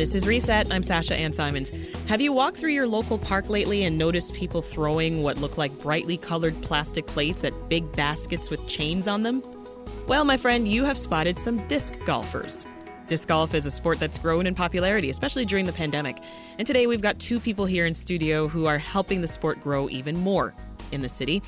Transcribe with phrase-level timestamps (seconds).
[0.00, 0.72] This is Reset.
[0.72, 1.70] I'm Sasha Ann Simons.
[2.08, 5.78] Have you walked through your local park lately and noticed people throwing what look like
[5.78, 9.42] brightly colored plastic plates at big baskets with chains on them?
[10.08, 12.64] Well, my friend, you have spotted some disc golfers.
[13.08, 16.16] Disc golf is a sport that's grown in popularity, especially during the pandemic.
[16.56, 19.90] And today we've got two people here in studio who are helping the sport grow
[19.90, 20.54] even more
[20.92, 21.42] in the city.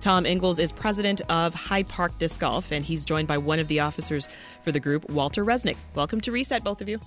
[0.00, 3.68] Tom Inglis is president of Hyde Park Disc Golf, and he's joined by one of
[3.68, 4.28] the officers
[4.64, 5.76] for the group, Walter Rzecznik.
[5.94, 7.00] Welcome to Reset, both of you.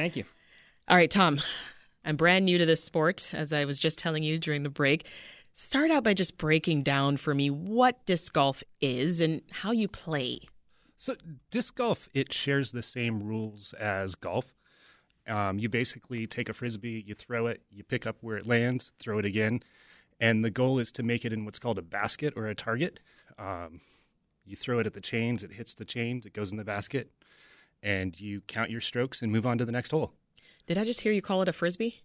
[0.00, 0.24] Thank you.
[0.88, 1.42] All right, Tom,
[2.06, 5.04] I'm brand new to this sport, as I was just telling you during the break.
[5.52, 9.88] Start out by just breaking down for me what disc golf is and how you
[9.88, 10.40] play.
[10.96, 11.16] So,
[11.50, 14.54] disc golf, it shares the same rules as golf.
[15.28, 18.92] Um, you basically take a frisbee, you throw it, you pick up where it lands,
[18.98, 19.62] throw it again,
[20.18, 23.00] and the goal is to make it in what's called a basket or a target.
[23.38, 23.82] Um,
[24.46, 27.10] you throw it at the chains, it hits the chains, it goes in the basket,
[27.82, 30.12] and you count your strokes and move on to the next hole.
[30.66, 32.02] Did I just hear you call it a frisbee?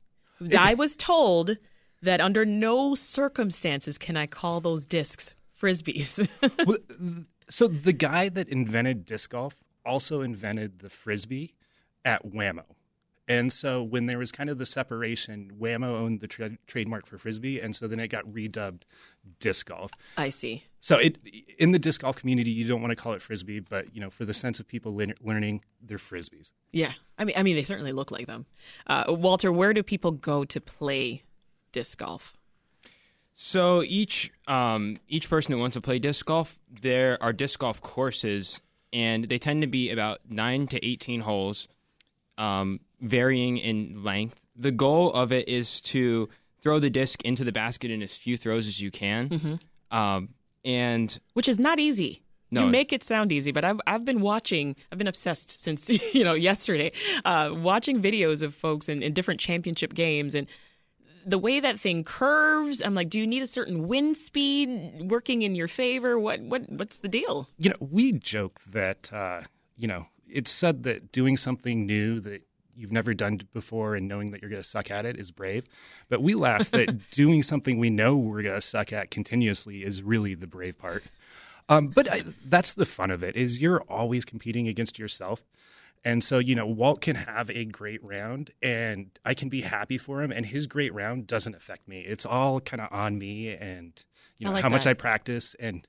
[0.58, 1.58] I was told
[2.02, 6.28] that under no circumstances can I call those discs frisbees.
[6.66, 6.78] well,
[7.50, 11.56] so the guy that invented disc golf also invented the frisbee
[12.04, 12.75] at Wham-O.
[13.28, 17.18] And so when there was kind of the separation, Wham-O owned the tra- trademark for
[17.18, 18.82] frisbee, and so then it got redubbed
[19.40, 19.92] disc golf.
[20.16, 20.64] I see.
[20.80, 21.17] So it
[21.58, 24.12] in the disc golf community, you don't want to call it frisbee, but you know,
[24.12, 26.52] for the sense of people le- learning, they're frisbees.
[26.72, 28.45] Yeah, I mean, I mean, they certainly look like them.
[28.86, 31.23] Uh, Walter, where do people go to play
[31.72, 32.38] disc golf?
[33.34, 37.82] So each um, each person that wants to play disc golf, there are disc golf
[37.82, 38.62] courses,
[38.94, 41.67] and they tend to be about nine to eighteen holes.
[42.38, 44.39] Um, varying in length.
[44.56, 46.30] The goal of it is to
[46.61, 49.30] throw the disc into the basket in as few throws as you can.
[49.30, 49.98] Mm-hmm.
[49.98, 50.30] Um,
[50.64, 52.22] and which is not easy.
[52.52, 52.66] No.
[52.66, 54.76] You make it sound easy, but I've I've been watching.
[54.92, 56.92] I've been obsessed since you know yesterday,
[57.23, 60.48] uh, watching videos of folks in, in different championship games and
[61.26, 62.81] the way that thing curves.
[62.81, 66.20] I'm like, do you need a certain wind speed working in your favor?
[66.20, 67.49] What what what's the deal?
[67.58, 69.42] You know, we joke that uh,
[69.76, 72.43] you know it's said that doing something new that
[72.75, 75.65] you've never done before and knowing that you're going to suck at it is brave.
[76.09, 80.03] But we laugh that doing something we know we're going to suck at continuously is
[80.03, 81.03] really the brave part.
[81.67, 85.41] Um, but I, that's the fun of it is you're always competing against yourself.
[86.03, 89.97] And so, you know, Walt can have a great round and I can be happy
[89.97, 92.02] for him and his great round doesn't affect me.
[92.02, 93.92] It's all kind of on me and
[94.37, 94.75] you know like how that.
[94.75, 95.87] much I practice and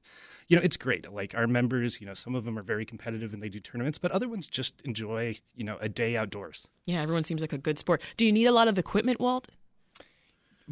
[0.48, 1.10] you know, it's great.
[1.12, 3.98] Like our members, you know, some of them are very competitive and they do tournaments,
[3.98, 6.68] but other ones just enjoy, you know, a day outdoors.
[6.84, 8.02] Yeah, everyone seems like a good sport.
[8.16, 9.48] Do you need a lot of equipment, Walt?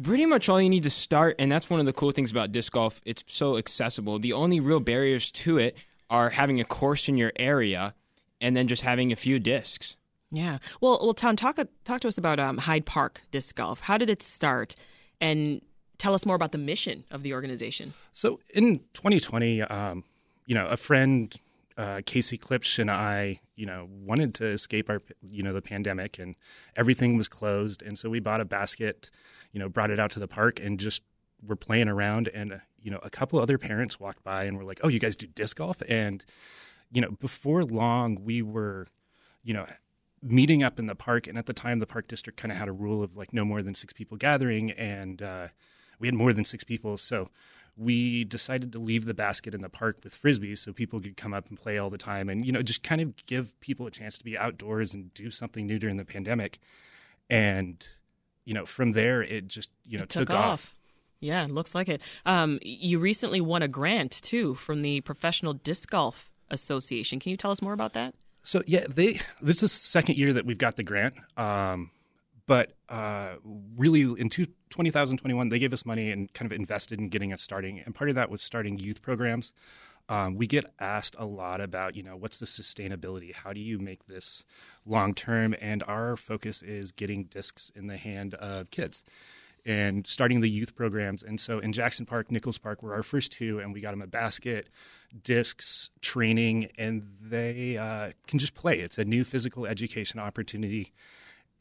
[0.01, 2.51] Pretty much all you need to start, and that's one of the cool things about
[2.51, 3.01] disc golf.
[3.05, 4.19] It's so accessible.
[4.19, 5.77] The only real barriers to it
[6.09, 7.95] are having a course in your area
[8.41, 9.95] and then just having a few discs.
[10.31, 10.57] Yeah.
[10.81, 13.81] Well, well, Tom, talk talk to us about um, Hyde Park Disc Golf.
[13.81, 14.75] How did it start?
[15.21, 15.61] And
[15.97, 17.93] tell us more about the mission of the organization.
[18.13, 20.03] So in 2020, um,
[20.45, 21.33] you know, a friend,
[21.77, 26.19] uh, Casey Klipsch and I, you know, wanted to escape our, you know, the pandemic
[26.19, 26.35] and
[26.75, 27.81] everything was closed.
[27.81, 29.09] And so we bought a basket,
[29.51, 31.01] you know, brought it out to the park and just
[31.45, 32.29] were playing around.
[32.29, 34.99] And, uh, you know, a couple other parents walked by and were like, oh, you
[34.99, 35.81] guys do disc golf?
[35.89, 36.23] And,
[36.91, 38.87] you know, before long, we were,
[39.43, 39.65] you know,
[40.21, 41.27] meeting up in the park.
[41.27, 43.43] And at the time, the park district kind of had a rule of like no
[43.43, 44.71] more than six people gathering.
[44.71, 45.47] And, uh,
[45.99, 46.97] we had more than six people.
[46.97, 47.29] So
[47.77, 51.33] we decided to leave the basket in the park with frisbees so people could come
[51.33, 53.91] up and play all the time and, you know, just kind of give people a
[53.91, 56.59] chance to be outdoors and do something new during the pandemic.
[57.29, 57.85] And,
[58.45, 60.53] you know, from there, it just, you know, it took, took off.
[60.53, 60.75] off.
[61.19, 62.01] Yeah, looks like it.
[62.25, 67.19] Um, you recently won a grant, too, from the Professional Disc Golf Association.
[67.19, 68.13] Can you tell us more about that?
[68.43, 71.15] So, yeah, they this is the second year that we've got the grant.
[71.35, 71.89] Um,
[72.47, 73.35] but uh,
[73.75, 77.41] really, in two, 2021, they gave us money and kind of invested in getting us
[77.41, 77.79] starting.
[77.79, 79.51] And part of that was starting youth programs.
[80.07, 83.33] Um, we get asked a lot about, you know, what's the sustainability?
[83.33, 84.43] How do you make this
[84.85, 85.55] long term?
[85.59, 89.03] And our focus is getting discs in the hand of kids
[89.65, 91.23] and starting the youth programs.
[91.23, 94.01] And so in Jackson Park, Nichols Park were our first two, and we got them
[94.01, 94.69] a basket,
[95.23, 98.79] discs, training, and they uh, can just play.
[98.79, 100.93] It's a new physical education opportunity.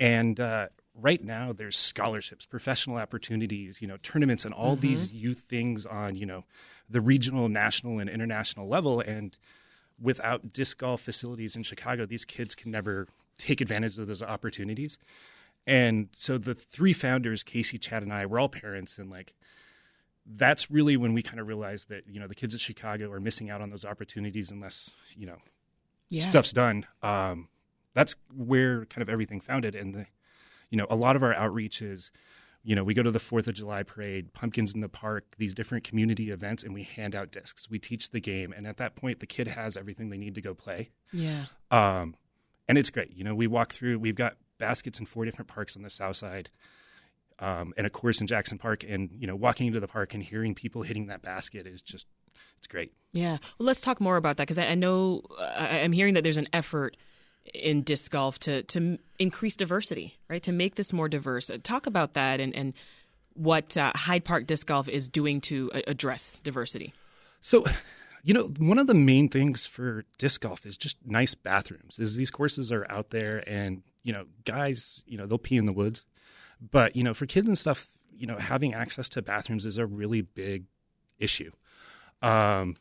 [0.01, 4.81] And uh, right now, there's scholarships, professional opportunities, you know, tournaments, and all Mm-hmm.
[4.81, 6.45] these youth things on, you know,
[6.91, 9.01] the regional, national, and international level.
[9.01, 9.37] And
[10.01, 13.07] without disc golf facilities in Chicago, these kids can never
[13.39, 14.99] take advantage of those opportunities.
[15.67, 19.35] And so the three founders, Casey, Chad, and I, we're all parents, and like
[20.27, 23.21] that's really when we kind of realized that you know the kids at Chicago are
[23.21, 25.37] missing out on those opportunities unless you know
[26.11, 26.25] Yeah.
[26.25, 26.87] stuff's done.
[27.03, 27.49] Um,
[27.95, 29.75] that's where kind of everything founded.
[29.75, 30.07] And the,
[30.71, 32.11] you know, a lot of our outreach is,
[32.63, 35.55] you know, we go to the Fourth of July parade, pumpkins in the park, these
[35.55, 37.69] different community events, and we hand out discs.
[37.69, 40.41] We teach the game, and at that point, the kid has everything they need to
[40.41, 40.91] go play.
[41.13, 41.47] Yeah.
[41.71, 42.17] Um,
[42.67, 43.15] and it's great.
[43.15, 43.99] You know, we walk through.
[43.99, 46.51] We've got baskets in four different parks on the south side.
[47.41, 50.23] Um, and a course in Jackson Park, and you know, walking into the park and
[50.23, 52.07] hearing people hitting that basket is just,
[52.57, 52.93] it's great.
[53.13, 53.39] Yeah.
[53.59, 56.37] Well, let's talk more about that because I, I, know uh, I'm hearing that there's
[56.37, 56.97] an effort
[57.53, 60.43] in disc golf to to increase diversity, right?
[60.43, 61.51] To make this more diverse.
[61.51, 62.75] Uh, talk about that and and
[63.35, 66.95] what uh, Hyde Park Disc Golf is doing to uh, address diversity.
[67.41, 67.65] So,
[68.23, 71.99] you know, one of the main things for disc golf is just nice bathrooms.
[71.99, 75.67] Is these courses are out there, and you know, guys, you know, they'll pee in
[75.67, 76.05] the woods,
[76.71, 79.87] but you know, for kids and stuff, you know, having access to bathrooms is a
[79.87, 80.65] really big
[81.19, 81.51] issue.
[82.23, 82.77] Um,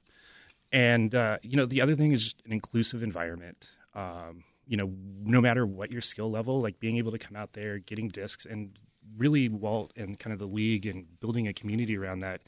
[0.71, 3.69] and uh, you know, the other thing is just an inclusive environment.
[3.95, 4.92] Um, you know,
[5.24, 8.45] no matter what your skill level, like being able to come out there, getting discs,
[8.45, 8.77] and
[9.18, 12.42] really Walt and kind of the league and building a community around that.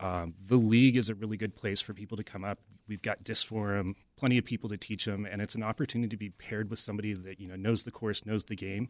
[0.00, 2.58] Um, the league is a really good place for people to come up.
[2.88, 6.16] We've got disc forum, plenty of people to teach them, and it's an opportunity to
[6.16, 8.88] be paired with somebody that you know knows the course, knows the game,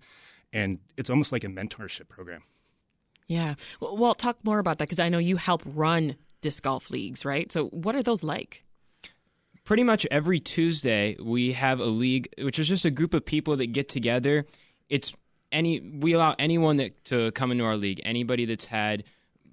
[0.53, 2.43] and it's almost like a mentorship program.
[3.27, 6.91] Yeah, well, Walt, talk more about that because I know you help run disc golf
[6.91, 7.53] leagues, right?
[7.53, 8.64] So, what are those like?
[9.65, 13.57] Pretty much every Tuesday we have a league, which is just a group of people
[13.57, 14.47] that get together.
[14.89, 15.13] It's
[15.51, 18.01] any we allow anyone that to come into our league.
[18.05, 19.05] Anybody that's had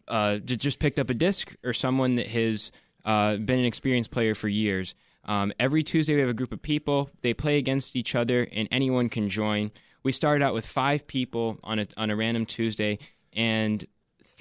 [0.08, 2.72] uh, just picked up a disc or someone that has
[3.06, 4.96] uh, been an experienced player for years.
[5.24, 7.10] Um, every Tuesday we have a group of people.
[7.22, 9.72] They play against each other, and anyone can join.
[10.04, 13.00] We started out with five people on a on a random Tuesday,
[13.34, 13.86] and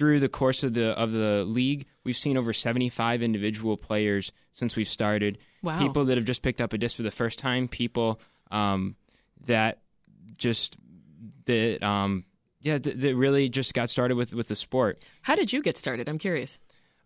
[0.01, 4.75] through the course of the of the league, we've seen over 75 individual players since
[4.75, 5.37] we've started.
[5.61, 5.77] Wow.
[5.77, 8.19] People that have just picked up a disc for the first time, people
[8.49, 8.95] um,
[9.45, 9.77] that
[10.37, 10.75] just
[11.45, 12.25] that um,
[12.61, 15.03] yeah that, that, really just got started with with the sport.
[15.21, 16.09] How did you get started?
[16.09, 16.57] I'm curious.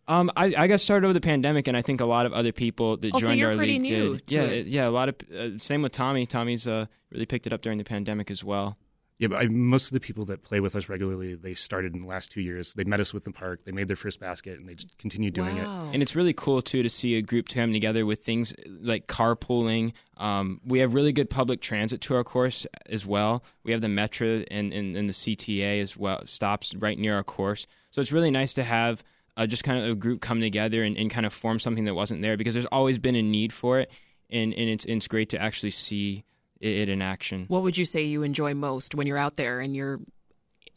[0.07, 2.53] Um, I, I got started over the pandemic, and I think a lot of other
[2.53, 4.31] people that oh, joined so our league did.
[4.31, 4.67] yeah, it.
[4.67, 4.87] yeah.
[4.87, 6.25] A lot of uh, same with Tommy.
[6.25, 8.77] Tommy's uh, really picked it up during the pandemic as well.
[9.17, 12.01] Yeah, but I, most of the people that play with us regularly, they started in
[12.01, 12.73] the last two years.
[12.73, 15.31] They met us with the park, they made their first basket, and they just continue
[15.31, 15.87] doing wow.
[15.87, 15.93] it.
[15.93, 19.93] And it's really cool too to see a group come together with things like carpooling.
[20.17, 23.43] Um, we have really good public transit to our course as well.
[23.63, 27.23] We have the Metra and, and, and the CTA as well stops right near our
[27.23, 27.67] course.
[27.91, 29.01] So it's really nice to have
[29.37, 31.93] uh, just kind of a group come together and, and, kind of form something that
[31.93, 33.91] wasn't there because there's always been a need for it,
[34.29, 36.23] and, and it's it's great to actually see
[36.65, 37.45] it in action.
[37.47, 39.99] What would you say you enjoy most when you're out there and you're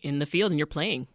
[0.02, 1.06] in the field and you're playing?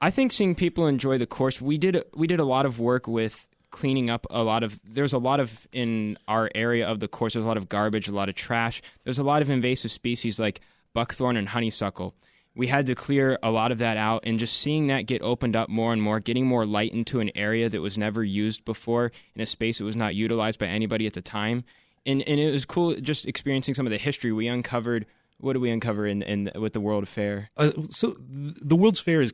[0.00, 1.60] I think seeing people enjoy the course.
[1.60, 5.12] We did we did a lot of work with cleaning up a lot of there's
[5.12, 8.12] a lot of in our area of the course there's a lot of garbage a
[8.12, 10.60] lot of trash there's a lot of invasive species like
[10.94, 12.14] buckthorn and honeysuckle
[12.54, 15.54] we had to clear a lot of that out and just seeing that get opened
[15.54, 19.12] up more and more getting more light into an area that was never used before
[19.34, 21.62] in a space that was not utilized by anybody at the time
[22.08, 25.06] and and it was cool just experiencing some of the history we uncovered.
[25.38, 27.50] What did we uncover in, in with the World Fair?
[27.56, 29.32] Uh, so the World's Fair is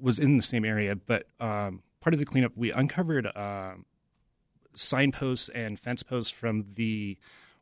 [0.00, 3.74] was in the same area, but um, part of the cleanup we uncovered uh,
[4.74, 7.16] signposts and fence posts from the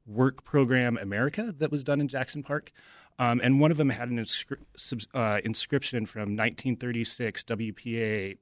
[0.07, 2.73] work program America that was done in Jackson Park.
[3.19, 8.39] Um, and one of them had an inscri- uh, inscription from 1936 WPA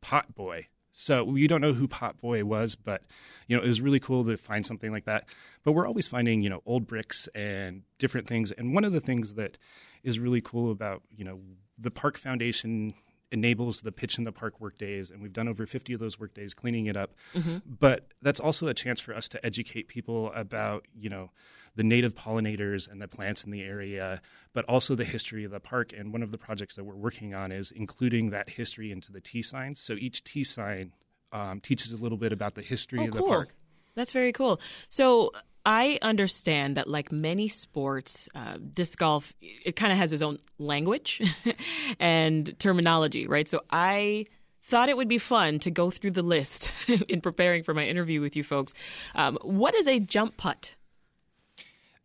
[0.00, 0.66] Pot Boy
[0.98, 3.02] so we don't know who Pot Boy was, but
[3.46, 5.28] you know it was really cool to find something like that.
[5.62, 8.50] But we're always finding you know old bricks and different things.
[8.50, 9.58] And one of the things that
[10.02, 11.40] is really cool about you know
[11.78, 12.94] the Park Foundation
[13.32, 16.18] enables the pitch in the park work days and we've done over 50 of those
[16.18, 17.12] work days cleaning it up.
[17.34, 17.58] Mm-hmm.
[17.78, 21.30] but that's also a chance for us to educate people about you know
[21.74, 24.20] the native pollinators and the plants in the area
[24.56, 25.92] but also the history of the park.
[25.92, 29.20] And one of the projects that we're working on is including that history into the
[29.20, 29.80] tee signs.
[29.80, 30.92] So each tee sign
[31.30, 33.28] um, teaches a little bit about the history oh, of the cool.
[33.28, 33.54] park.
[33.94, 34.58] That's very cool.
[34.88, 35.32] So
[35.66, 40.38] I understand that, like many sports, uh, disc golf it kind of has its own
[40.58, 41.20] language
[42.00, 43.48] and terminology, right?
[43.48, 44.26] So I
[44.62, 46.70] thought it would be fun to go through the list
[47.08, 48.74] in preparing for my interview with you folks.
[49.16, 50.76] Um, what is a jump putt?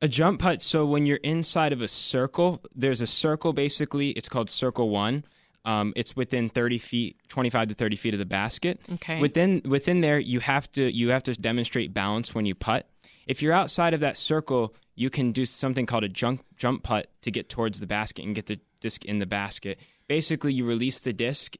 [0.02, 0.62] A jump putt.
[0.62, 3.54] So when you're inside of a circle, there's a circle.
[3.54, 5.24] Basically, it's called circle one.
[5.66, 8.80] Um, it's within 30 feet, 25 to 30 feet of the basket.
[8.94, 9.22] Okay.
[9.22, 12.88] Within within there, you have to you have to demonstrate balance when you putt.
[13.32, 17.10] If you're outside of that circle, you can do something called a jump jump putt
[17.22, 19.80] to get towards the basket and get the disc in the basket.
[20.10, 21.56] Basically, you release the disc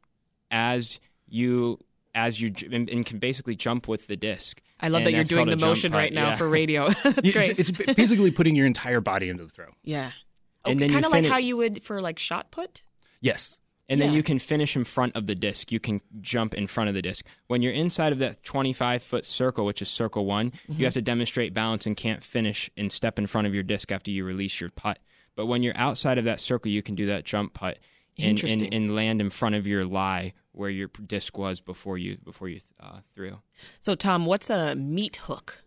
[0.52, 1.00] as
[1.30, 1.80] you
[2.14, 4.62] as you and, and can basically jump with the disc.
[4.82, 6.36] I love And that you're doing the motion putt, right now yeah.
[6.36, 6.90] for radio.
[7.04, 7.58] That's It's- great.
[7.58, 9.68] It's, basically putting your entire body into the throw.
[9.84, 10.12] yeah.
[10.66, 12.84] And oh, then you kind of like fini- how you would for like shot put.
[13.22, 13.58] Yes.
[13.92, 15.72] And then you can finish in front of the disc.
[15.72, 17.26] You can jump in front of the disc.
[17.48, 20.80] When you're inside of that 25 foot circle, which is circle one, Mm-hmm.
[20.80, 23.92] you have to demonstrate balance and can't finish and step in front of your disc
[23.92, 24.98] after you release your putt.
[25.36, 27.80] But when you're outside of that circle, you can do that jump putt
[28.18, 32.18] and, and, and land in front of your lie where your disc was before you
[32.18, 33.40] before you uh, threw.
[33.80, 35.64] So Tom, what's a meat hook?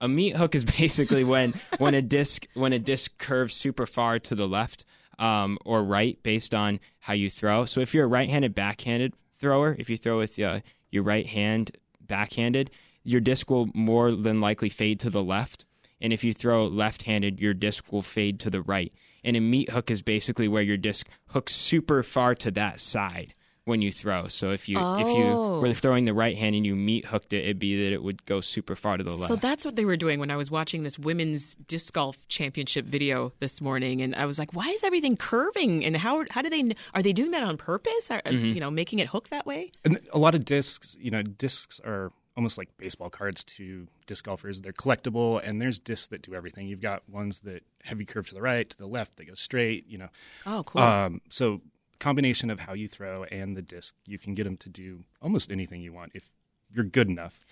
[0.00, 4.18] A meat hook is basically when when a disc when a disc curves super far
[4.20, 4.84] to the left
[5.20, 7.64] um, or right based on how you throw.
[7.64, 10.60] So if you're a right-handed backhanded thrower, if you throw with uh,
[10.90, 12.70] your right hand backhanded,
[13.04, 15.64] your disc will more than likely fade to the left.
[16.00, 18.92] And if you throw left-handed, your disc will fade to the right.
[19.22, 23.34] And a meat hook is basically where your disc hooks super far to that side
[23.64, 24.26] when you throw.
[24.28, 25.60] So if you if you Oh.
[25.60, 28.24] were throwing the right hand and you meat hooked it, it'd be that it would
[28.26, 29.28] go super far to the left.
[29.28, 32.86] So that's what they were doing when I was watching this women's disc golf championship
[32.86, 35.84] video this morning, and I was like, "Why is everything curving?
[35.84, 38.10] And how how do they are they doing that on purpose?
[38.10, 38.46] Are, Mm-hmm.
[38.54, 39.72] You know, making it hook that way?
[39.84, 44.24] And a lot of discs, you know, discs are almost like baseball cards to disc
[44.24, 44.60] golfers.
[44.62, 46.66] They're collectible, and there's discs that do everything.
[46.68, 49.86] You've got ones that heavy curve to the right, to the left, they go straight.
[49.88, 50.08] You know,
[50.46, 50.80] Oh, cool.
[50.82, 51.60] um, so
[52.00, 55.52] combination of how you throw and the disc, you can get them to do almost
[55.52, 56.30] anything you want if
[56.72, 57.44] you're good enough.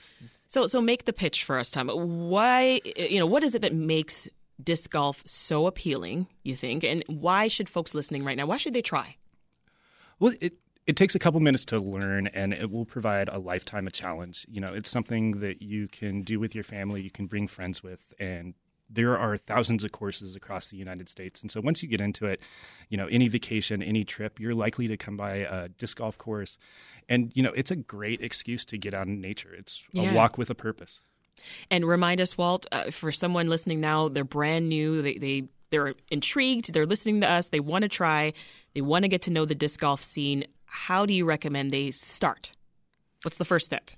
[0.47, 1.89] So so make the pitch for us, Tom.
[1.89, 4.29] Why you know what is it that makes
[4.63, 6.27] disc golf so appealing?
[6.43, 8.47] You think, and why should folks listening right now?
[8.47, 9.17] Why should they try?
[10.19, 10.55] Well, it
[10.87, 14.47] it takes a couple minutes to learn, and it will provide a lifetime of challenge.
[14.49, 17.83] You know, it's something that you can do with your family, you can bring friends
[17.83, 18.55] with, and
[18.91, 21.43] there are thousands of courses across the United States.
[21.43, 22.41] And so once you get into it,
[22.89, 26.57] you know, any vacation, any trip, you're likely to come by a disc golf course,
[27.09, 29.55] and you know, it's a great excuse to get out in nature.
[29.55, 30.11] It's Yeah.
[30.11, 31.03] a walk with a purpose.
[31.71, 35.03] And remind us, Walt, uh, for someone listening now, they're brand new.
[35.03, 36.73] They they they're intrigued.
[36.73, 37.51] They're listening to us.
[37.51, 38.33] They want to try.
[38.75, 40.47] They want to get to know the disc golf scene.
[40.65, 42.53] How do you recommend they start?
[43.23, 43.91] What's the first step?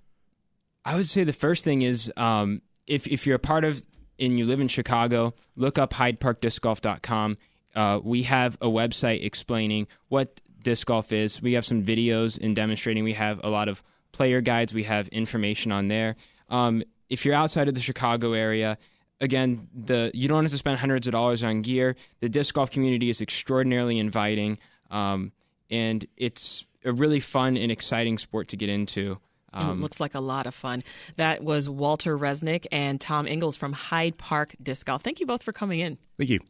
[0.85, 3.83] I would say the first thing is um, if if you're a part of
[4.21, 7.39] and you live in Chicago, look up HydeParkDiscGolf.com.
[7.75, 11.41] Uh, we have a website explaining what disc golf is.
[11.41, 13.05] We have some videos in demonstrating.
[13.05, 14.75] We have a lot of player guides.
[14.75, 16.17] We have information on there.
[16.49, 18.79] Um, if you're outside of the Chicago area,
[19.21, 21.97] again, the you don't have to spend hundreds of dollars on gear.
[22.21, 24.59] The disc golf community is extraordinarily inviting,
[24.91, 25.33] um,
[25.71, 29.19] and it's a really fun and exciting sport to get into.
[29.55, 30.83] It um, looks like a lot of fun.
[31.17, 35.03] That was Walter Rzecznik and Tom Inglis from Hyde Park Disc Golf.
[35.03, 35.99] Thank you both for coming in.
[36.19, 36.41] Thank you.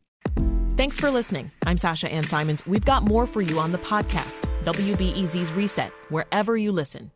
[0.77, 1.51] Thanks for listening.
[1.67, 2.67] I'm Sasha Ann Simons.
[2.67, 7.11] We've got more for you on the podcast, WBEZ's Reset, wherever you listen.